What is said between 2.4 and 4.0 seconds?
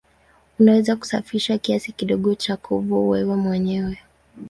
kuvu wewe mwenyewe.